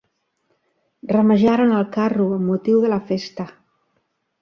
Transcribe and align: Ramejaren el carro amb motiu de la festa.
Ramejaren 1.11 1.75
el 1.81 1.87
carro 1.99 2.29
amb 2.41 2.53
motiu 2.55 2.83
de 2.87 2.93
la 2.97 3.01
festa. 3.15 3.51